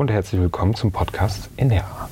[0.00, 2.08] Und herzlich willkommen zum Podcast Inera.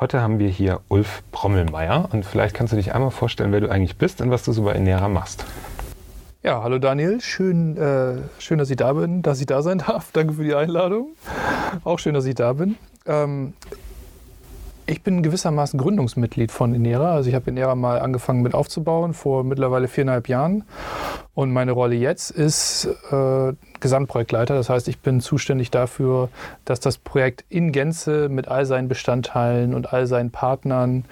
[0.00, 3.68] Heute haben wir hier Ulf Brommelmeier und vielleicht kannst du dich einmal vorstellen, wer du
[3.70, 5.44] eigentlich bist und was du so bei Inera machst.
[6.42, 10.10] Ja, hallo Daniel, schön, äh, schön, dass ich da bin, dass ich da sein darf.
[10.12, 11.10] Danke für die Einladung.
[11.84, 12.74] Auch schön, dass ich da bin.
[13.06, 13.52] Ähm,
[14.86, 17.14] ich bin gewissermaßen Gründungsmitglied von Inera.
[17.14, 20.64] Also ich habe Inera mal angefangen mit aufzubauen vor mittlerweile viereinhalb Jahren.
[21.34, 24.54] Und meine Rolle jetzt ist äh, Gesamtprojektleiter.
[24.54, 26.28] Das heißt, ich bin zuständig dafür,
[26.64, 31.04] dass das Projekt in Gänze mit all seinen Bestandteilen und all seinen Partnern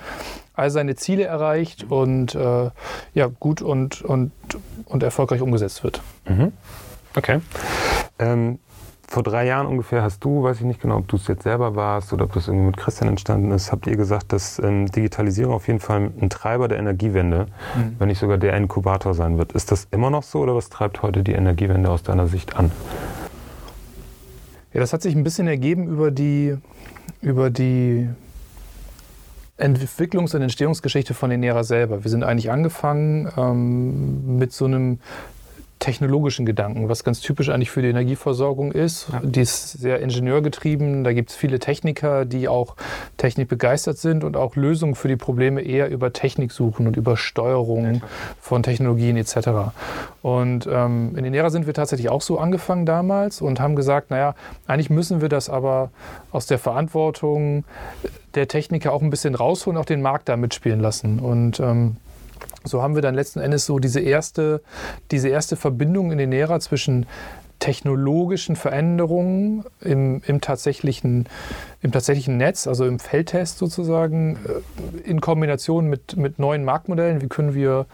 [0.55, 2.71] all seine Ziele erreicht und äh,
[3.15, 4.33] ja, gut und, und,
[4.85, 6.03] und erfolgreich umgesetzt wird.
[6.27, 6.53] Mhm.
[7.17, 7.41] Okay.
[8.19, 8.59] Ähm,
[9.13, 11.77] vor drei Jahren ungefähr hast du, weiß ich nicht genau, ob du es jetzt selber
[11.77, 15.53] warst oder ob das irgendwie mit Christian entstanden ist, habt ihr gesagt, dass ähm, Digitalisierung
[15.53, 17.97] auf jeden Fall ein Treiber der Energiewende, mhm.
[17.99, 19.53] wenn nicht sogar der Inkubator sein wird.
[19.53, 22.73] Ist das immer noch so oder was treibt heute die Energiewende aus deiner Sicht an?
[24.73, 26.57] Ja, das hat sich ein bisschen ergeben über die,
[27.21, 28.09] über die
[29.59, 32.03] Entwicklungs- und Entstehungsgeschichte von Enera selber.
[32.03, 35.01] Wir sind eigentlich angefangen ähm, mit so einem
[35.83, 39.09] technologischen Gedanken, was ganz typisch eigentlich für die Energieversorgung ist.
[39.13, 39.21] Ja.
[39.25, 41.03] Die ist sehr ingenieurgetrieben.
[41.03, 42.77] Da gibt es viele Techniker, die auch
[43.17, 47.95] technikbegeistert sind und auch Lösungen für die Probleme eher über Technik suchen und über Steuerung
[47.95, 48.01] ja,
[48.41, 49.73] von Technologien etc.
[50.23, 54.37] Und ähm, in Enera sind wir tatsächlich auch so angefangen damals und haben gesagt, naja,
[54.69, 55.91] eigentlich müssen wir das aber
[56.31, 57.65] aus der Verantwortung
[58.37, 61.19] der Techniker auch ein bisschen rausholen, auch den Markt da mitspielen lassen.
[61.19, 61.97] Und ähm,
[62.65, 64.63] so haben wir dann letzten Endes so diese erste,
[65.11, 67.07] diese erste Verbindung in den Näher zwischen
[67.59, 71.29] technologischen Veränderungen im, im tatsächlichen
[71.83, 77.21] im tatsächlichen Netz, also im Feldtest sozusagen, äh, in Kombination mit, mit neuen Marktmodellen.
[77.21, 77.87] Wie können wir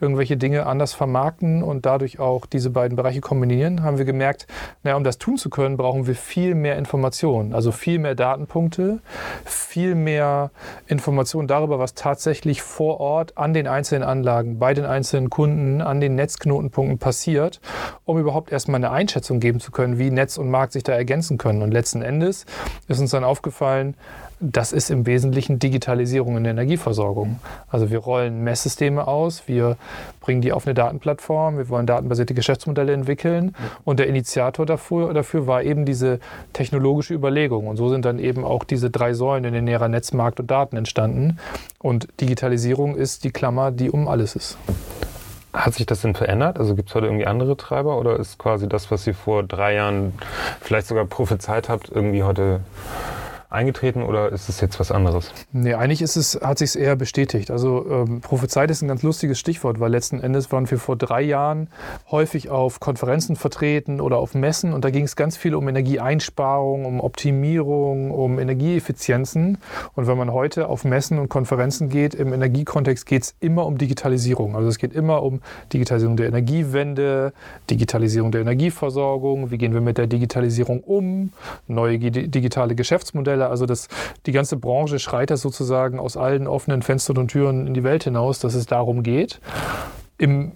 [0.00, 3.84] irgendwelche Dinge anders vermarkten und dadurch auch diese beiden Bereiche kombinieren?
[3.84, 4.48] Haben wir gemerkt,
[4.82, 8.98] naja, um das tun zu können, brauchen wir viel mehr Informationen, also viel mehr Datenpunkte,
[9.44, 10.50] viel mehr
[10.88, 16.00] Informationen darüber, was tatsächlich vor Ort an den einzelnen Anlagen, bei den einzelnen Kunden, an
[16.00, 17.60] den Netzknotenpunkten passiert,
[18.04, 21.38] um überhaupt erstmal eine Einschätzung geben zu können, wie Netz und Markt sich da ergänzen
[21.38, 21.62] können.
[21.62, 22.44] Und letzten Endes
[22.88, 23.94] ist uns dann auch aufgefallen,
[24.40, 27.40] das ist im Wesentlichen Digitalisierung in der Energieversorgung.
[27.70, 29.76] Also wir rollen Messsysteme aus, wir
[30.20, 33.54] bringen die auf eine Datenplattform, wir wollen datenbasierte Geschäftsmodelle entwickeln
[33.84, 36.18] und der Initiator dafür, dafür war eben diese
[36.52, 37.66] technologische Überlegung.
[37.66, 40.76] Und so sind dann eben auch diese drei Säulen in den näherer Netzmarkt und Daten
[40.76, 41.38] entstanden.
[41.78, 44.58] Und Digitalisierung ist die Klammer, die um alles ist.
[45.54, 46.58] Hat sich das denn verändert?
[46.58, 49.74] Also gibt es heute irgendwie andere Treiber oder ist quasi das, was ihr vor drei
[49.74, 50.12] Jahren
[50.60, 52.60] vielleicht sogar prophezeit habt, irgendwie heute
[53.48, 55.30] eingetreten oder ist es jetzt was anderes?
[55.52, 57.50] Nee, eigentlich ist es, hat sich es eher bestätigt.
[57.50, 61.22] Also ähm, prophezeit ist ein ganz lustiges Stichwort, weil letzten Endes waren wir vor drei
[61.22, 61.68] Jahren
[62.10, 66.84] häufig auf Konferenzen vertreten oder auf Messen und da ging es ganz viel um Energieeinsparung,
[66.84, 69.58] um Optimierung, um Energieeffizienzen.
[69.94, 73.78] Und wenn man heute auf Messen und Konferenzen geht, im Energiekontext geht es immer um
[73.78, 74.56] Digitalisierung.
[74.56, 75.40] Also es geht immer um
[75.72, 77.32] Digitalisierung der Energiewende,
[77.70, 81.32] Digitalisierung der Energieversorgung, wie gehen wir mit der Digitalisierung um,
[81.66, 83.50] neue digitale Geschäftsmodelle Hersteller.
[83.50, 83.88] Also das,
[84.26, 88.04] die ganze Branche schreit das sozusagen aus allen offenen Fenstern und Türen in die Welt
[88.04, 89.40] hinaus, dass es darum geht.
[90.18, 90.52] Im,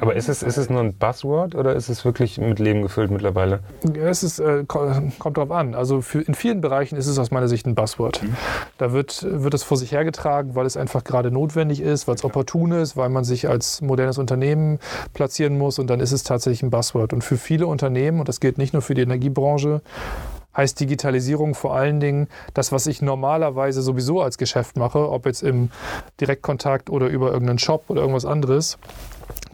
[0.00, 3.10] aber ist es, ist es nur ein Buzzword oder ist es wirklich mit Leben gefüllt
[3.10, 3.60] mittlerweile?
[3.98, 5.74] Es ist, äh, kommt drauf an.
[5.74, 8.22] Also für, in vielen Bereichen ist es aus meiner Sicht ein Buzzword.
[8.22, 8.36] Mhm.
[8.76, 12.24] Da wird, wird es vor sich hergetragen, weil es einfach gerade notwendig ist, weil es
[12.24, 14.78] opportun ist, weil man sich als modernes Unternehmen
[15.14, 17.14] platzieren muss und dann ist es tatsächlich ein Buzzword.
[17.14, 19.80] Und für viele Unternehmen, und das gilt nicht nur für die Energiebranche,
[20.56, 25.42] heißt Digitalisierung vor allen Dingen das, was ich normalerweise sowieso als Geschäft mache, ob jetzt
[25.42, 25.70] im
[26.20, 28.78] Direktkontakt oder über irgendeinen Shop oder irgendwas anderes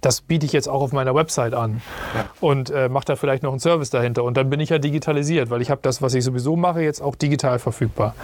[0.00, 1.80] das biete ich jetzt auch auf meiner Website an
[2.14, 2.26] ja.
[2.40, 4.22] und äh, mache da vielleicht noch einen Service dahinter.
[4.24, 7.00] Und dann bin ich ja digitalisiert, weil ich habe das, was ich sowieso mache, jetzt
[7.00, 8.14] auch digital verfügbar.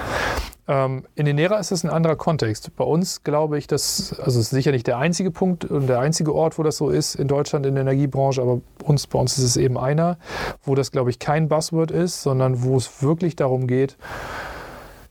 [0.70, 2.76] Ähm, in Enera ist es ein anderer Kontext.
[2.76, 5.98] Bei uns glaube ich, dass, also es ist sicher nicht der einzige Punkt und der
[5.98, 9.36] einzige Ort, wo das so ist in Deutschland in der Energiebranche, aber uns, bei uns
[9.36, 10.16] ist es eben einer,
[10.62, 13.96] wo das, glaube ich, kein Buzzword ist, sondern wo es wirklich darum geht,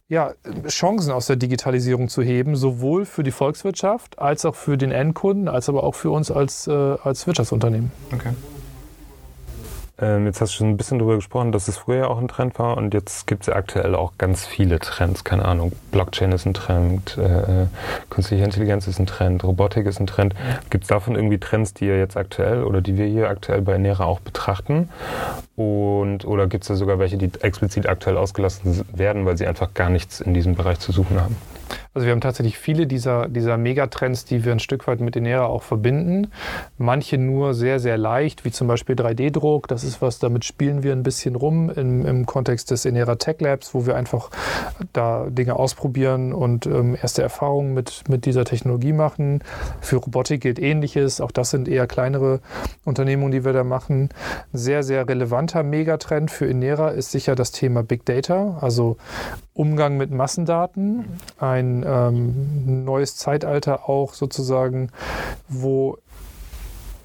[0.07, 0.31] ja,
[0.67, 5.49] Chancen aus der Digitalisierung zu heben, sowohl für die Volkswirtschaft als auch für den Endkunden,
[5.49, 7.91] als aber auch für uns als, äh, als Wirtschaftsunternehmen.
[8.13, 8.29] Okay.
[10.01, 12.57] Ähm, jetzt hast du schon ein bisschen darüber gesprochen, dass es früher auch ein Trend
[12.57, 15.23] war und jetzt gibt es ja aktuell auch ganz viele Trends.
[15.23, 17.67] Keine Ahnung, Blockchain ist ein Trend, äh,
[18.09, 20.35] künstliche Intelligenz ist ein Trend, Robotik ist ein Trend.
[20.69, 23.77] Gibt es davon irgendwie Trends, die ihr jetzt aktuell oder die wir hier aktuell bei
[23.77, 24.89] Nera auch betrachten?
[25.57, 29.73] Und, oder gibt es da sogar welche, die explizit aktuell ausgelassen werden, weil sie einfach
[29.73, 31.35] gar nichts in diesem Bereich zu suchen haben?
[31.93, 35.45] Also wir haben tatsächlich viele dieser, dieser Megatrends, die wir ein Stück weit mit Enera
[35.45, 36.27] auch verbinden.
[36.77, 39.67] Manche nur sehr, sehr leicht, wie zum Beispiel 3D-Druck.
[39.67, 43.39] Das ist was, damit spielen wir ein bisschen rum im, im Kontext des Enera Tech
[43.39, 44.29] Labs, wo wir einfach
[44.93, 49.43] da Dinge ausprobieren und ähm, erste Erfahrungen mit, mit dieser Technologie machen.
[49.81, 51.21] Für Robotik gilt ähnliches.
[51.21, 52.39] Auch das sind eher kleinere
[52.85, 54.09] Unternehmungen, die wir da machen.
[54.53, 58.97] Ein sehr, sehr relevanter Megatrend für Enera ist sicher das Thema Big Data, also
[59.53, 61.03] Umgang mit Massendaten.
[61.37, 64.91] Ein ähm, neues Zeitalter auch sozusagen,
[65.47, 65.97] wo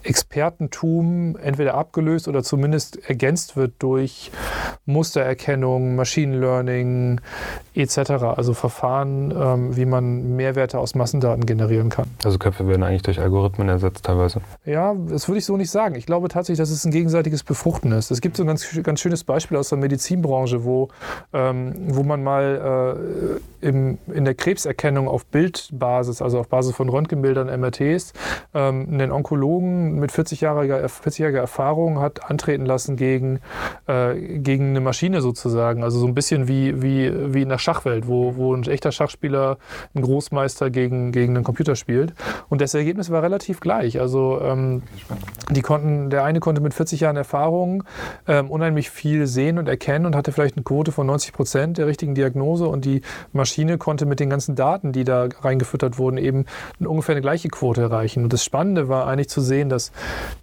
[0.04, 4.30] Expertentum entweder abgelöst oder zumindest ergänzt wird durch
[4.86, 7.20] Mustererkennung, Machine Learning
[7.74, 7.98] etc.
[8.36, 12.06] Also Verfahren, ähm, wie man Mehrwerte aus Massendaten generieren kann.
[12.24, 14.40] Also Köpfe werden eigentlich durch Algorithmen ersetzt teilweise.
[14.64, 15.94] Ja, das würde ich so nicht sagen.
[15.96, 18.10] Ich glaube tatsächlich, dass es ein gegenseitiges Befruchten ist.
[18.10, 20.88] Es gibt so ein ganz, ganz schönes Beispiel aus der Medizinbranche, wo,
[21.32, 26.88] ähm, wo man mal äh, im, in der Krebserkennung auf Bildbasis, also auf Basis von
[26.88, 28.12] Röntgenbildern, MRTs,
[28.52, 33.40] ähm, einen Onkologen mit 40-jähriger 40 Erfahrung hat antreten lassen gegen,
[33.86, 35.82] äh, gegen eine Maschine sozusagen.
[35.82, 39.58] Also so ein bisschen wie, wie, wie in der Schachwelt, wo, wo ein echter Schachspieler,
[39.94, 42.14] ein Großmeister gegen, gegen einen Computer spielt.
[42.48, 44.00] Und das Ergebnis war relativ gleich.
[44.00, 44.82] Also ähm,
[45.50, 47.84] die konnten, der eine konnte mit 40 Jahren Erfahrung
[48.26, 51.86] ähm, unheimlich viel sehen und erkennen und hatte vielleicht eine Quote von 90 Prozent der
[51.86, 53.02] richtigen Diagnose und die
[53.32, 56.44] Maschine konnte mit den ganzen Daten, die da reingefüttert wurden, eben
[56.80, 58.24] ungefähr eine gleiche Quote erreichen.
[58.24, 59.83] Und das Spannende war eigentlich zu sehen, dass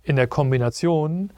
[0.03, 1.31] in der Kombination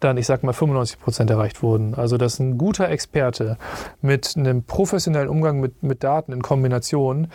[0.00, 1.94] dann, ich sag mal, 95 Prozent erreicht wurden.
[1.94, 3.56] Also, dass ein guter Experte
[4.00, 7.28] mit einem professionellen Umgang mit, mit Daten in Kombination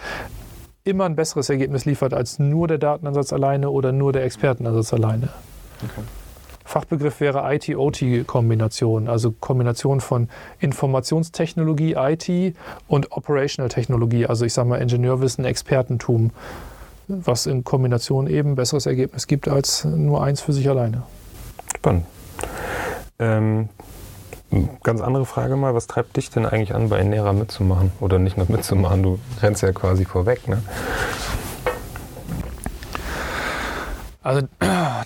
[0.84, 5.30] immer ein besseres Ergebnis liefert als nur der Datenansatz alleine oder nur der Expertenansatz alleine.
[5.84, 6.04] Okay.
[6.66, 10.30] Fachbegriff wäre IT-OT-Kombination, also Kombination von
[10.60, 12.56] Informationstechnologie, IT
[12.88, 16.32] und Operational Technologie, also ich sage mal Ingenieurwissen, Expertentum
[17.26, 21.04] was in Kombination eben besseres Ergebnis gibt als nur eins für sich alleine.
[21.76, 22.06] Spannend.
[23.20, 23.70] Ähm,
[24.84, 27.92] ganz andere Frage mal, was treibt dich denn eigentlich an, bei Enera mitzumachen?
[28.00, 30.62] Oder nicht nur mitzumachen, du rennst ja quasi vorweg, ne?
[34.22, 34.48] Also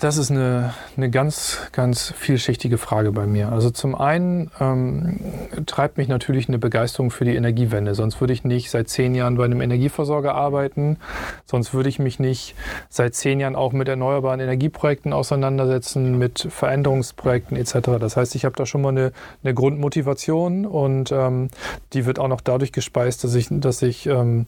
[0.00, 3.50] das ist eine, eine ganz, ganz vielschichtige Frage bei mir.
[3.52, 5.20] Also zum einen ähm,
[5.66, 7.94] treibt mich natürlich eine Begeisterung für die Energiewende.
[7.94, 10.98] Sonst würde ich nicht seit zehn Jahren bei einem Energieversorger arbeiten.
[11.46, 12.54] Sonst würde ich mich nicht
[12.88, 17.98] seit zehn Jahren auch mit erneuerbaren Energieprojekten auseinandersetzen, mit Veränderungsprojekten etc.
[17.98, 19.12] Das heißt, ich habe da schon mal eine,
[19.42, 21.48] eine Grundmotivation und ähm,
[21.92, 24.46] die wird auch noch dadurch gespeist, dass ich, dass ich ähm,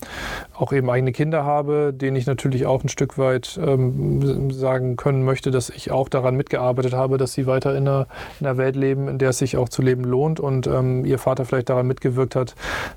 [0.54, 5.24] auch eben eigene Kinder habe, denen ich natürlich auch ein Stück weit ähm, sagen können
[5.24, 8.06] möchte, dass ich auch daran mitgearbeitet habe, dass sie weiter in einer,
[8.40, 11.18] in einer Welt leben, in der es sich auch zu leben lohnt und ähm, ihr
[11.18, 12.54] Vater vielleicht daran mitgewirkt hat,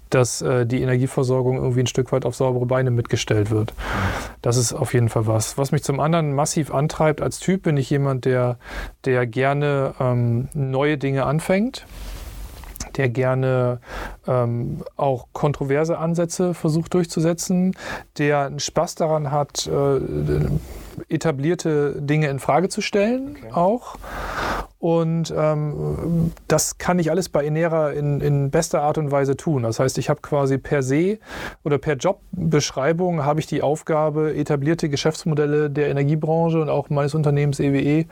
[0.10, 3.74] dass äh, die Energieversorgung irgendwie ein Stück weit auf saubere Beine mitgestellt wird.
[4.42, 5.58] Das ist auf jeden Fall was.
[5.58, 8.58] Was mich zum anderen massiv antreibt als Typ, bin ich jemand, der,
[9.06, 11.86] der gerne ähm, neue Dinge anfängt
[12.98, 13.80] der gerne
[14.28, 17.76] ähm, auch kontroverse Ansätze versucht durchzusetzen,
[18.18, 20.00] der einen Spaß daran hat, äh,
[21.10, 23.52] etablierte Dinge in Frage zu stellen okay.
[23.54, 23.96] auch.
[24.84, 29.64] Und ähm, das kann ich alles bei Enera in, in bester Art und Weise tun.
[29.64, 31.20] Das heißt, ich habe quasi per se
[31.64, 37.62] oder per Jobbeschreibung habe ich die Aufgabe, etablierte Geschäftsmodelle der Energiebranche und auch meines Unternehmens
[37.62, 38.06] EWE e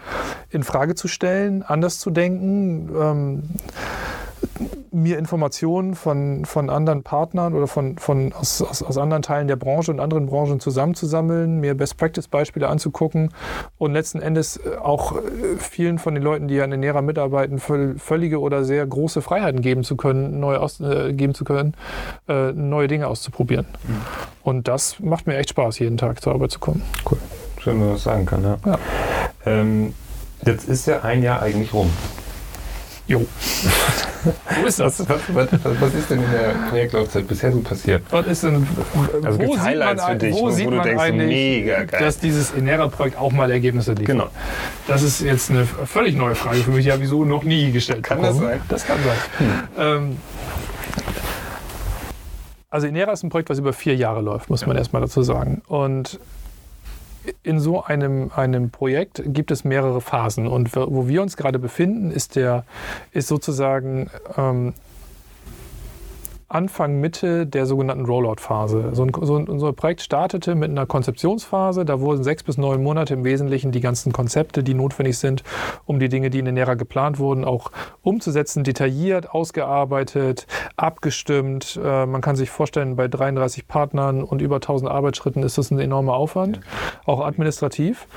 [0.49, 2.89] in Frage zu stellen, anders zu denken.
[2.97, 3.43] Ähm,
[4.91, 9.55] mir Informationen von, von anderen Partnern oder von, von aus, aus, aus anderen Teilen der
[9.55, 13.31] Branche und anderen Branchen zusammenzusammeln, mir Best-Practice-Beispiele anzugucken
[13.77, 15.21] und letzten Endes äh, auch äh,
[15.57, 19.83] vielen von den Leuten, die an den NERA mitarbeiten, völlige oder sehr große Freiheiten geben
[19.83, 21.73] zu können, neu aus, äh, geben zu können,
[22.27, 23.65] äh, neue Dinge auszuprobieren.
[23.87, 24.01] Mhm.
[24.43, 26.81] Und das macht mir echt Spaß, jeden Tag zur Arbeit zu kommen.
[27.09, 27.17] Cool.
[27.59, 28.43] Schön, wenn man das sagen kann.
[28.43, 28.57] Ja.
[28.65, 28.79] ja.
[29.45, 29.93] Ähm,
[30.45, 31.89] jetzt ist ja ein Jahr eigentlich rum.
[33.07, 33.25] Jo.
[34.61, 34.99] Wo ist das?
[35.09, 38.03] Was, was, was, ist denn in der Projektlaufzeit bisher so passiert?
[38.11, 38.67] Was ist denn,
[39.23, 41.99] also wo sieht Highlights man, für dich, wo, wo sieht du man denkst, mega geil.
[41.99, 44.07] dass dieses Enera-Projekt auch mal Ergebnisse liefert?
[44.07, 44.29] Genau.
[44.87, 47.71] Das ist jetzt eine völlig neue Frage für mich, die habe ich so noch nie
[47.71, 48.41] gestellt Kann bekommen.
[48.41, 48.61] das sein?
[48.69, 49.17] Das kann sein.
[49.37, 49.67] Hm.
[49.77, 50.17] Ähm,
[52.69, 54.67] also Enera ist ein Projekt, was über vier Jahre läuft, muss ja.
[54.67, 55.61] man erstmal dazu sagen.
[55.67, 56.19] Und
[57.43, 60.47] in so einem, einem Projekt gibt es mehrere Phasen.
[60.47, 62.65] Und wo wir uns gerade befinden, ist, der,
[63.11, 64.73] ist sozusagen ähm,
[66.51, 68.91] Anfang, Mitte der sogenannten Rollout-Phase.
[68.93, 71.85] So so ein, unser Projekt startete mit einer Konzeptionsphase.
[71.85, 75.43] Da wurden sechs bis neun Monate im Wesentlichen die ganzen Konzepte, die notwendig sind,
[75.85, 81.79] um die Dinge, die in der NERA geplant wurden, auch umzusetzen, detailliert, ausgearbeitet, abgestimmt.
[81.83, 85.79] Äh, man kann sich vorstellen, bei 33 Partnern und über 1000 Arbeitsschritten ist das ein
[85.79, 86.59] enormer Aufwand,
[87.05, 88.07] auch administrativ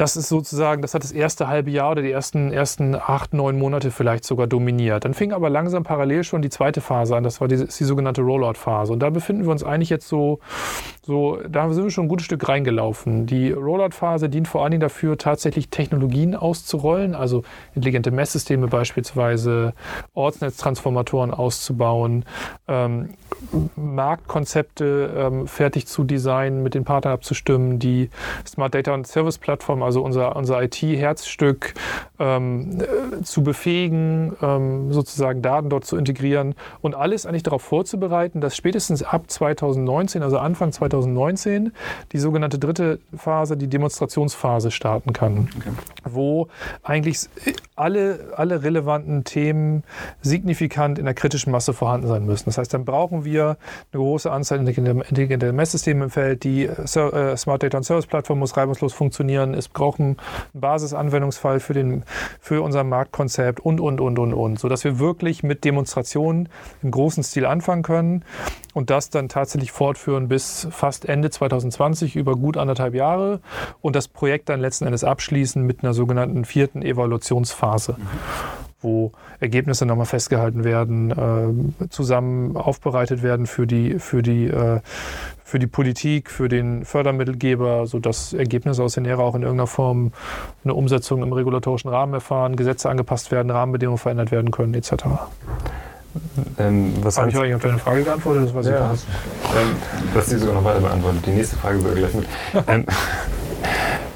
[0.00, 3.58] das ist sozusagen, das hat das erste halbe Jahr oder die ersten, ersten acht, neun
[3.58, 5.04] Monate vielleicht sogar dominiert.
[5.04, 8.22] Dann fing aber langsam parallel schon die zweite Phase an, das war die, die sogenannte
[8.22, 8.94] Rollout-Phase.
[8.94, 10.38] Und da befinden wir uns eigentlich jetzt so,
[11.02, 13.26] so, da sind wir schon ein gutes Stück reingelaufen.
[13.26, 17.42] Die Rollout-Phase dient vor allen Dingen dafür, tatsächlich Technologien auszurollen, also
[17.74, 19.74] intelligente Messsysteme beispielsweise,
[20.14, 22.24] Ortsnetztransformatoren auszubauen,
[22.68, 23.10] ähm,
[23.76, 28.08] Marktkonzepte ähm, fertig zu designen, mit den Partnern abzustimmen, die
[28.46, 31.74] Smart Data und Service Plattform, also unser, unser IT-Herzstück,
[32.20, 38.40] ähm, äh, zu befähigen, ähm, sozusagen Daten dort zu integrieren und alles eigentlich darauf vorzubereiten,
[38.40, 41.72] dass spätestens ab 2019, also Anfang 2019,
[42.12, 45.70] die sogenannte dritte Phase, die Demonstrationsphase starten kann, okay.
[46.04, 46.46] wo
[46.84, 47.28] eigentlich
[47.74, 49.82] alle, alle relevanten Themen
[50.20, 52.44] signifikant in der kritischen Masse vorhanden sein müssen.
[52.44, 53.56] Das heißt, dann brauchen wir
[53.92, 56.86] eine große Anzahl intelligenter Messsysteme im Feld, die äh,
[57.36, 60.16] Smart Data und Service Plattform muss reibungslos funktionieren, es brauchen einen
[60.52, 62.04] Basisanwendungsfall für, den,
[62.38, 66.50] für unser Marktkonzept und, und, und, und, und, sodass wir wirklich mit Demonstrationen
[66.82, 68.24] im großen Stil anfangen können
[68.74, 73.40] und das dann tatsächlich fortführen bis fast Ende 2020 über gut anderthalb Jahre
[73.80, 77.96] und das Projekt dann letzten Endes abschließen mit einer sogenannten vierten Evaluationsphase.
[77.98, 81.10] Mhm wo Ergebnisse nochmal festgehalten werden,
[81.82, 84.80] äh, zusammen aufbereitet werden für die, für die, äh,
[85.44, 90.12] für die Politik, für den Fördermittelgeber, sodass Ergebnisse aus den ERA auch in irgendeiner Form
[90.64, 95.04] eine Umsetzung im regulatorischen Rahmen erfahren, Gesetze angepasst werden, Rahmenbedingungen verändert werden können, etc.
[96.58, 98.46] Ähm, was Habe ich euch auf deine Frage geantwortet?
[98.46, 99.06] Das weiß ja, ich hast,
[99.56, 99.76] ähm,
[100.12, 101.26] du hast die sogar noch weiter beantwortet.
[101.26, 102.26] Die nächste Frage sogar gleich mit.
[102.68, 102.86] ähm,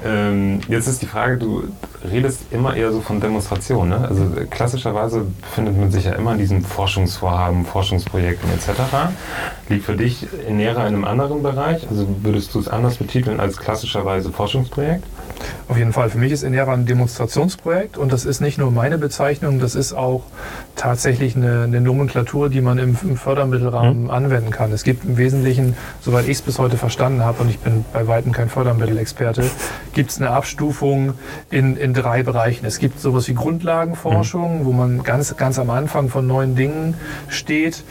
[0.03, 1.63] ähm, jetzt ist die Frage, du
[2.11, 4.01] redest immer eher so von Demonstrationen.
[4.01, 4.07] Ne?
[4.07, 8.81] Also klassischerweise findet man sich ja immer in diesen Forschungsvorhaben, Forschungsprojekten etc.
[9.69, 11.87] Liegt für dich näher in einem anderen Bereich?
[11.89, 15.03] Also würdest du es anders betiteln als klassischerweise Forschungsprojekt?
[15.67, 16.09] Auf jeden Fall.
[16.09, 19.93] Für mich ist Enera ein Demonstrationsprojekt und das ist nicht nur meine Bezeichnung, das ist
[19.93, 20.23] auch
[20.75, 24.09] tatsächlich eine, eine Nomenklatur, die man im, im Fördermittelrahmen mhm.
[24.09, 24.71] anwenden kann.
[24.71, 28.07] Es gibt im Wesentlichen, soweit ich es bis heute verstanden habe, und ich bin bei
[28.07, 29.49] weitem kein Fördermittelexperte,
[29.93, 31.13] gibt es eine Abstufung
[31.49, 32.65] in, in drei Bereichen.
[32.65, 34.65] Es gibt sowas wie Grundlagenforschung, mhm.
[34.65, 36.95] wo man ganz, ganz am Anfang von neuen Dingen
[37.27, 37.83] steht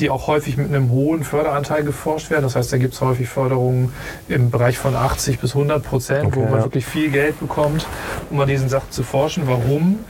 [0.00, 2.42] die auch häufig mit einem hohen Förderanteil geforscht werden.
[2.42, 3.92] Das heißt, da gibt es häufig Förderungen
[4.28, 6.64] im Bereich von 80 bis 100 Prozent, okay, wo man ja.
[6.64, 7.86] wirklich viel Geld bekommt,
[8.30, 9.44] um an diesen Sachen zu forschen.
[9.46, 10.00] Warum?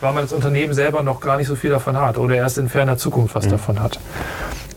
[0.00, 2.68] Weil man das Unternehmen selber noch gar nicht so viel davon hat oder erst in
[2.68, 3.50] ferner Zukunft was mhm.
[3.50, 3.98] davon hat.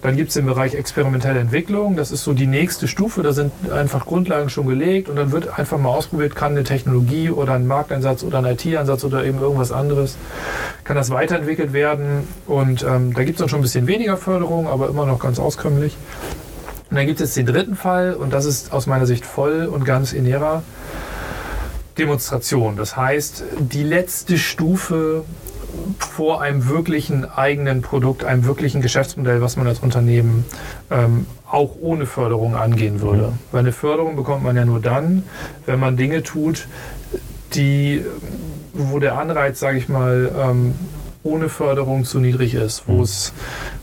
[0.01, 1.97] Dann gibt es den Bereich experimentelle Entwicklung.
[1.97, 3.21] Das ist so die nächste Stufe.
[3.21, 7.29] Da sind einfach Grundlagen schon gelegt und dann wird einfach mal ausprobiert, kann eine Technologie
[7.29, 10.17] oder ein Markteinsatz oder ein IT-Einsatz oder eben irgendwas anderes,
[10.85, 12.27] kann das weiterentwickelt werden.
[12.47, 15.37] Und ähm, da gibt es dann schon ein bisschen weniger Förderung, aber immer noch ganz
[15.37, 15.97] auskömmlich.
[16.89, 19.85] Und dann gibt es den dritten Fall und das ist aus meiner Sicht voll und
[19.85, 20.63] ganz inera.
[21.97, 22.77] Demonstration.
[22.77, 25.25] Das heißt, die letzte Stufe
[25.99, 30.45] vor einem wirklichen eigenen Produkt, einem wirklichen Geschäftsmodell, was man als Unternehmen
[30.91, 33.29] ähm, auch ohne Förderung angehen würde.
[33.29, 33.39] Mhm.
[33.51, 35.23] Weil eine Förderung bekommt man ja nur dann,
[35.65, 36.67] wenn man Dinge tut,
[37.53, 38.03] die,
[38.73, 40.75] wo der Anreiz, sage ich mal, ähm,
[41.21, 43.01] ohne Förderung zu niedrig ist, wo, mhm.
[43.01, 43.33] es,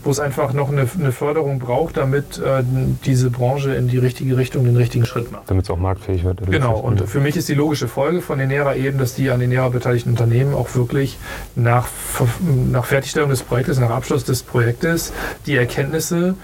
[0.03, 2.63] wo es einfach noch eine, eine Förderung braucht, damit äh,
[3.05, 5.49] diese Branche in die richtige Richtung den richtigen Schritt macht.
[5.49, 6.41] Damit es auch marktfähig wird.
[6.49, 9.69] Genau, und für mich ist die logische Folge von Enera eben, dass die an Enera
[9.69, 11.19] beteiligten Unternehmen auch wirklich
[11.55, 11.87] nach,
[12.71, 15.13] nach Fertigstellung des Projektes, nach Abschluss des Projektes
[15.45, 16.35] die Erkenntnisse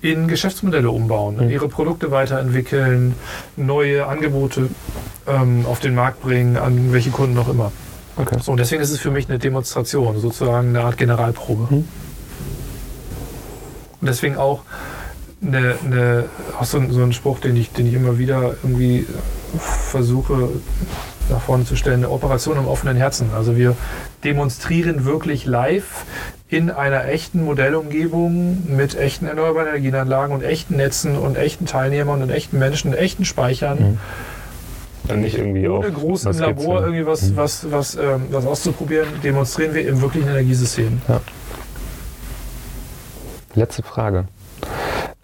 [0.00, 1.50] in Geschäftsmodelle umbauen, mhm.
[1.50, 3.14] ihre Produkte weiterentwickeln,
[3.56, 4.70] neue Angebote
[5.26, 7.70] ähm, auf den Markt bringen, an welche Kunden noch immer.
[8.18, 8.36] Okay.
[8.42, 11.72] So, und deswegen ist es für mich eine Demonstration, sozusagen eine Art Generalprobe.
[11.72, 11.88] Mhm.
[14.00, 14.62] Und deswegen auch,
[15.40, 16.24] eine, eine,
[16.58, 19.06] auch so, so ein Spruch, den ich, den ich immer wieder irgendwie
[19.58, 20.48] versuche
[21.30, 23.30] nach vorne zu stellen, eine Operation im offenen Herzen.
[23.36, 23.76] Also wir
[24.24, 26.04] demonstrieren wirklich live
[26.48, 32.30] in einer echten Modellumgebung mit echten erneuerbaren Energienanlagen und echten Netzen und echten Teilnehmern und
[32.30, 33.78] echten Menschen, und echten Speichern.
[33.78, 33.98] Mhm
[35.08, 37.36] dann nicht irgendwie Ohne groß im Labor irgendwie was, mhm.
[37.36, 41.00] was, was, ähm, was auszuprobieren, demonstrieren wir im wirklichen Energiesystem.
[41.08, 41.20] Ja.
[43.54, 44.26] Letzte Frage.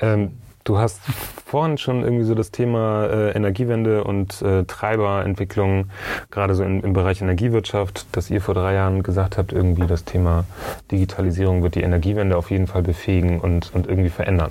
[0.01, 0.33] Ähm,
[0.65, 1.01] du hast
[1.47, 5.91] vorhin schon irgendwie so das Thema äh, Energiewende und äh, Treiberentwicklung,
[6.31, 10.05] gerade so in, im Bereich Energiewirtschaft, dass ihr vor drei Jahren gesagt habt, irgendwie das
[10.05, 10.45] Thema
[10.91, 14.51] Digitalisierung wird die Energiewende auf jeden Fall befähigen und, und irgendwie verändern.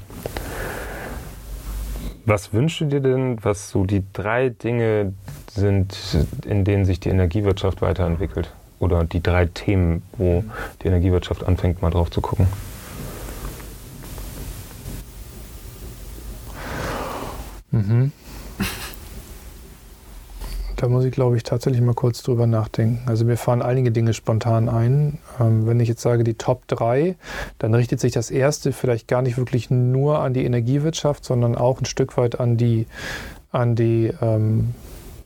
[2.26, 5.14] Was wünschst du dir denn, was so die drei Dinge
[5.52, 5.98] sind,
[6.46, 8.54] in denen sich die Energiewirtschaft weiterentwickelt?
[8.80, 10.44] Oder die drei Themen, wo
[10.82, 12.48] die Energiewirtschaft anfängt, mal drauf zu gucken?
[17.72, 18.14] Mhm.
[20.76, 23.02] Da muss ich, glaube ich, tatsächlich mal kurz drüber nachdenken.
[23.06, 25.20] Also mir fahren einige Dinge spontan ein.
[25.40, 27.16] Ähm, wenn ich jetzt sage die Top 3,
[27.60, 31.80] dann richtet sich das erste vielleicht gar nicht wirklich nur an die Energiewirtschaft, sondern auch
[31.80, 32.88] ein Stück weit an die,
[33.52, 34.74] an die, ähm,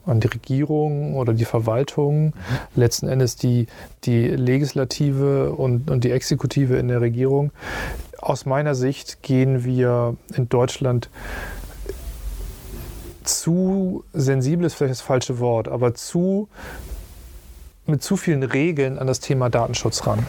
[0.06, 2.26] an die Regierung oder die Verwaltung.
[2.28, 2.32] Mhm.
[2.76, 3.68] Letzten Endes die,
[4.04, 7.52] die Legislative und, und die Exekutive in der Regierung.
[8.20, 11.10] Aus meiner Sicht gehen wir in Deutschland
[13.28, 16.50] zu sensibel ist vielleicht das falsche Wort, aber zu
[17.86, 20.26] mit zu vielen Regeln an das Thema Datenschutz ran.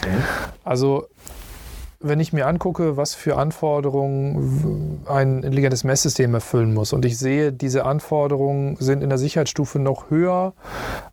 [0.00, 0.16] Okay.
[0.64, 1.06] Also
[2.02, 7.52] wenn ich mir angucke, was für Anforderungen ein intelligentes Messsystem erfüllen muss und ich sehe,
[7.52, 10.54] diese Anforderungen sind in der Sicherheitsstufe noch höher,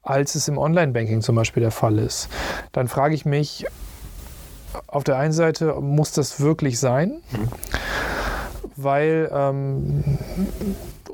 [0.01, 2.29] als es im Online-Banking zum Beispiel der Fall ist,
[2.71, 3.67] dann frage ich mich,
[4.87, 7.47] auf der einen Seite muss das wirklich sein, mhm.
[8.75, 10.03] weil ähm,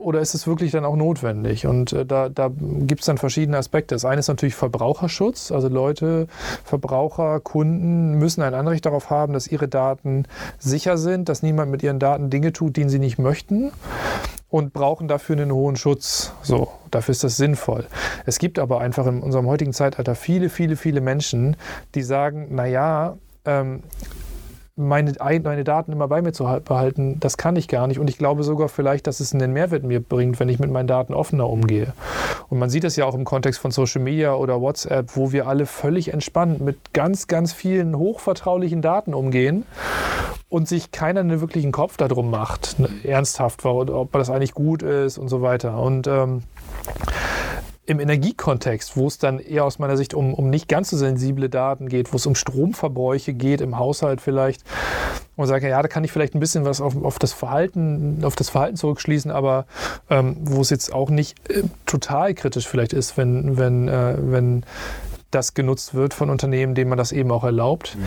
[0.05, 1.65] oder ist es wirklich dann auch notwendig?
[1.65, 3.95] Und äh, da, da gibt es dann verschiedene Aspekte.
[3.95, 5.51] Das eine ist natürlich Verbraucherschutz.
[5.51, 6.27] Also Leute,
[6.63, 10.27] Verbraucher, Kunden müssen ein Anrecht darauf haben, dass ihre Daten
[10.59, 13.71] sicher sind, dass niemand mit ihren Daten Dinge tut, die sie nicht möchten
[14.49, 16.33] und brauchen dafür einen hohen Schutz.
[16.43, 17.87] So, dafür ist das sinnvoll.
[18.27, 21.57] Es gibt aber einfach in unserem heutigen Zeitalter viele, viele, viele Menschen,
[21.95, 23.81] die sagen, naja, ähm,
[24.75, 27.99] meine, meine Daten immer bei mir zu behalten, das kann ich gar nicht.
[27.99, 30.87] Und ich glaube sogar vielleicht, dass es einen Mehrwert mir bringt, wenn ich mit meinen
[30.87, 31.93] Daten offener umgehe.
[32.49, 35.47] Und man sieht es ja auch im Kontext von Social Media oder WhatsApp, wo wir
[35.47, 39.65] alle völlig entspannt mit ganz, ganz vielen hochvertraulichen Daten umgehen
[40.49, 45.17] und sich keiner einen wirklichen Kopf darum macht, ne, ernsthaft, ob das eigentlich gut ist
[45.17, 45.77] und so weiter.
[45.79, 46.43] Und ähm,
[47.85, 51.49] im Energiekontext, wo es dann eher aus meiner Sicht um, um nicht ganz so sensible
[51.49, 54.63] Daten geht, wo es um Stromverbräuche geht, im Haushalt vielleicht,
[55.35, 58.35] und sage, ja, da kann ich vielleicht ein bisschen was auf, auf das Verhalten, auf
[58.35, 59.65] das Verhalten zurückschließen, aber
[60.09, 64.63] ähm, wo es jetzt auch nicht äh, total kritisch vielleicht ist, wenn, wenn, äh, wenn
[65.31, 68.05] das genutzt wird von Unternehmen, denen man das eben auch erlaubt, mhm.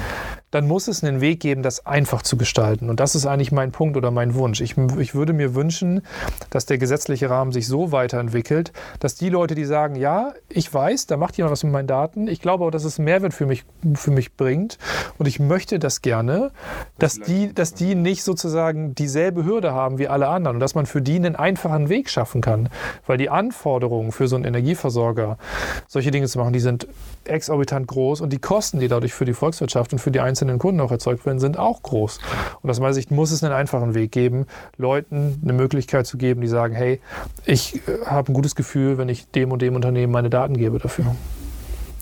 [0.50, 2.88] Dann muss es einen Weg geben, das einfach zu gestalten.
[2.88, 4.60] Und das ist eigentlich mein Punkt oder mein Wunsch.
[4.60, 6.02] Ich, ich würde mir wünschen,
[6.50, 11.06] dass der gesetzliche Rahmen sich so weiterentwickelt, dass die Leute, die sagen, ja, ich weiß,
[11.06, 13.46] da macht jemand was mit meinen Daten, ich glaube auch, dass es einen Mehrwert für
[13.46, 14.78] mich, für mich bringt
[15.18, 16.50] und ich möchte das gerne,
[16.98, 20.86] dass die, dass die nicht sozusagen dieselbe Hürde haben wie alle anderen und dass man
[20.86, 22.68] für die einen einfachen Weg schaffen kann.
[23.06, 25.36] Weil die Anforderungen für so einen Energieversorger,
[25.86, 26.86] solche Dinge zu machen, die sind
[27.24, 30.80] exorbitant groß und die Kosten, die dadurch für die Volkswirtschaft und für die einzelnen Kunden
[30.80, 32.18] auch erzeugt werden, sind auch groß.
[32.62, 34.46] Und aus meiner Sicht muss es einen einfachen Weg geben,
[34.76, 37.00] Leuten eine Möglichkeit zu geben, die sagen, hey,
[37.44, 40.78] ich äh, habe ein gutes Gefühl, wenn ich dem und dem Unternehmen meine Daten gebe
[40.78, 41.16] dafür.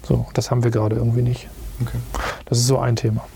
[0.03, 1.49] So, das haben wir gerade irgendwie nicht.
[1.81, 1.99] Okay.
[2.44, 3.27] Das ist so ein Thema.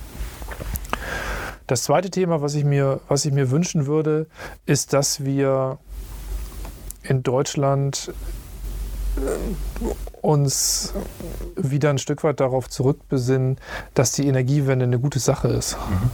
[1.66, 4.26] Das zweite Thema, was ich mir, was ich mir wünschen würde,
[4.66, 5.78] ist, dass wir
[7.02, 8.12] in Deutschland
[10.22, 10.94] uns
[11.56, 13.58] wieder ein Stück weit darauf zurückbesinnen,
[13.94, 15.76] dass die Energiewende eine gute Sache ist.
[15.76, 16.10] Mhm.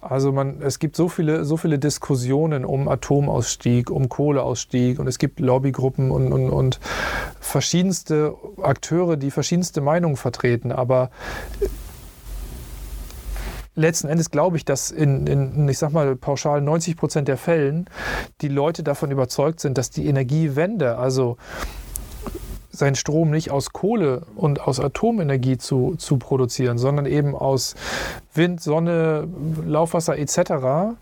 [0.00, 5.18] Also man, es gibt so viele, so viele Diskussionen um Atomausstieg, um Kohleausstieg und es
[5.18, 6.80] gibt Lobbygruppen und, und, und
[7.38, 10.72] verschiedenste Akteure, die verschiedenste Meinungen vertreten.
[10.72, 11.10] Aber
[13.74, 17.84] letzten Endes glaube ich, dass in, in, ich sag mal, pauschal 90 Prozent der Fällen
[18.40, 21.36] die Leute davon überzeugt sind, dass die Energiewende, also
[22.80, 27.76] seinen Strom nicht aus Kohle und aus Atomenergie zu, zu produzieren, sondern eben aus
[28.34, 29.28] Wind, Sonne,
[29.64, 30.96] Laufwasser etc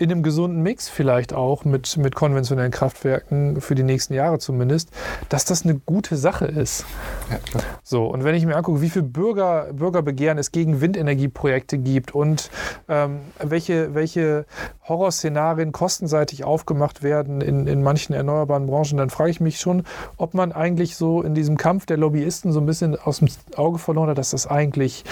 [0.00, 4.88] in einem gesunden Mix vielleicht auch mit, mit konventionellen Kraftwerken für die nächsten Jahre zumindest,
[5.28, 6.86] dass das eine gute Sache ist.
[7.30, 7.38] Ja,
[7.82, 12.50] so, und wenn ich mir angucke, wie viel Bürger, Bürgerbegehren es gegen Windenergieprojekte gibt und
[12.88, 14.46] ähm, welche, welche
[14.88, 19.84] Horrorszenarien kostenseitig aufgemacht werden in, in manchen erneuerbaren Branchen, dann frage ich mich schon,
[20.16, 23.78] ob man eigentlich so in diesem Kampf der Lobbyisten so ein bisschen aus dem Auge
[23.78, 25.04] verloren hat, dass das eigentlich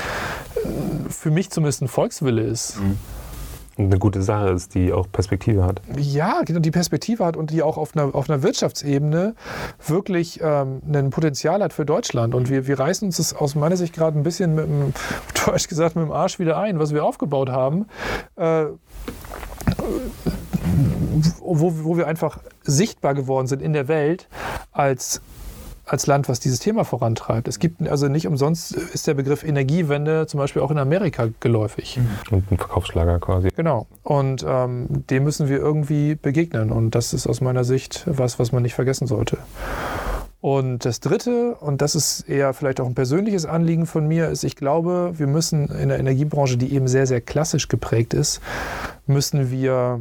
[0.65, 2.81] äh, für mich zumindest ein Volkswille ist.
[2.81, 2.97] Mhm
[3.79, 5.81] eine gute Sache ist, die auch Perspektive hat.
[5.97, 9.35] Ja, genau, die Perspektive hat und die auch auf einer, auf einer Wirtschaftsebene
[9.87, 12.35] wirklich ähm, ein Potenzial hat für Deutschland.
[12.35, 14.93] Und wir, wir reißen uns das aus meiner Sicht gerade ein bisschen mit dem,
[15.47, 17.87] Deutsch gesagt, mit dem Arsch wieder ein, was wir aufgebaut haben.
[18.37, 18.67] Äh,
[21.41, 24.29] wo, wo wir einfach sichtbar geworden sind in der Welt
[24.73, 25.21] als
[25.89, 27.49] als Land, was dieses Thema vorantreibt.
[27.49, 31.99] Es gibt also nicht umsonst ist der Begriff Energiewende zum Beispiel auch in Amerika geläufig.
[32.31, 33.49] Und ein Verkaufsschlager quasi.
[33.57, 33.87] Genau.
[34.03, 36.71] Und ähm, dem müssen wir irgendwie begegnen.
[36.71, 39.39] Und das ist aus meiner Sicht was, was man nicht vergessen sollte.
[40.41, 44.45] Und das Dritte, und das ist eher vielleicht auch ein persönliches Anliegen von mir, ist,
[44.45, 48.41] ich glaube, wir müssen in der Energiebranche, die eben sehr, sehr klassisch geprägt ist,
[49.07, 50.01] müssen wir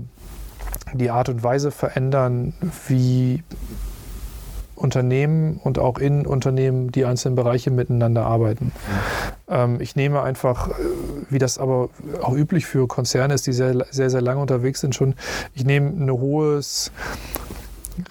[0.93, 2.53] die Art und Weise verändern,
[2.87, 3.43] wie
[4.77, 8.71] Unternehmen und auch in Unternehmen die einzelnen Bereiche miteinander arbeiten.
[9.49, 10.73] Ähm, ich nehme einfach, äh,
[11.29, 11.89] wie das aber
[12.21, 15.15] auch üblich für Konzerne ist, die sehr, sehr, sehr lange unterwegs sind, schon,
[15.53, 16.91] ich nehme ein hohes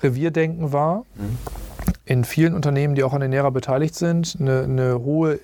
[0.03, 1.05] Revierdenken wahr.
[1.15, 1.66] Mhm
[2.07, 5.41] in vielen Unternehmen, die auch an der NERA beteiligt sind, eine, eine hohe,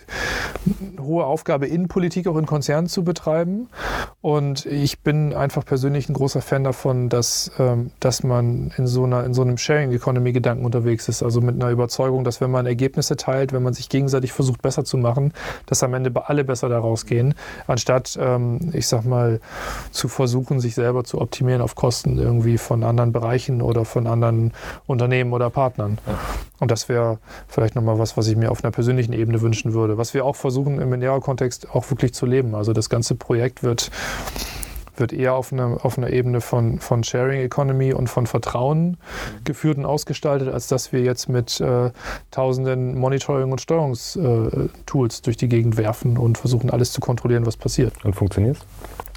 [1.00, 3.68] hohe Aufgabe, Innenpolitik auch in Konzernen zu betreiben.
[4.20, 9.02] Und ich bin einfach persönlich ein großer Fan davon, dass, ähm, dass man in so,
[9.02, 11.24] einer, in so einem Sharing-Economy-Gedanken unterwegs ist.
[11.24, 14.84] Also mit einer Überzeugung, dass wenn man Ergebnisse teilt, wenn man sich gegenseitig versucht, besser
[14.84, 15.32] zu machen,
[15.66, 17.34] dass am Ende alle besser daraus gehen,
[17.66, 19.40] anstatt, ähm, ich sag mal,
[19.90, 24.52] zu versuchen, sich selber zu optimieren auf Kosten irgendwie von anderen Bereichen oder von anderen
[24.86, 25.98] Unternehmen oder Partnern.
[26.62, 29.98] Und das wäre vielleicht nochmal was, was ich mir auf einer persönlichen Ebene wünschen würde.
[29.98, 32.54] Was wir auch versuchen im Minera-Kontext auch wirklich zu leben.
[32.54, 33.90] Also das ganze Projekt wird
[34.94, 38.98] wird eher auf einer, auf einer Ebene von, von Sharing Economy und von Vertrauen
[39.42, 41.90] geführt und ausgestaltet, als dass wir jetzt mit äh,
[42.30, 47.56] tausenden Monitoring- und Steuerungstools äh, durch die Gegend werfen und versuchen, alles zu kontrollieren, was
[47.56, 48.04] passiert.
[48.04, 48.58] Und funktioniert?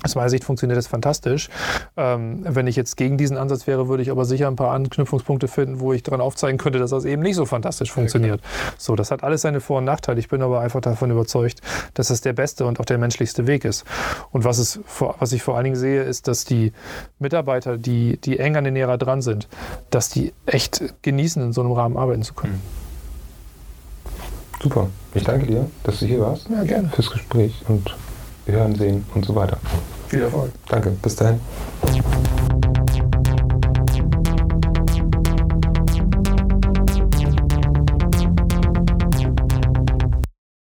[0.06, 1.50] Aus meiner Sicht funktioniert das fantastisch.
[1.98, 5.48] Ähm, wenn ich jetzt gegen diesen Ansatz wäre, würde ich aber sicher ein paar Anknüpfungspunkte
[5.48, 8.40] finden, wo ich daran aufzeigen könnte, dass das eben nicht so fantastisch funktioniert.
[8.42, 10.20] Ja, so, das hat alles seine Vor- und Nachteile.
[10.20, 11.62] Ich bin aber einfach davon überzeugt,
[11.96, 13.84] dass das der beste und auch der menschlichste Weg ist.
[14.32, 14.80] Und was, es,
[15.20, 16.72] was ich vor allen Dingen sehe, ist, dass die
[17.18, 19.48] Mitarbeiter, die, die eng an den Ära dran sind,
[19.90, 22.62] dass die echt genießen, in so einem Rahmen arbeiten zu können.
[24.62, 24.88] Super.
[25.16, 26.48] Ich danke dir, dass du hier warst.
[26.50, 26.90] Ja, gerne.
[26.90, 27.96] Fürs Gespräch und
[28.46, 29.58] hören, sehen und so weiter.
[30.16, 30.52] Viel Erfolg.
[30.70, 31.42] Danke, bis dahin.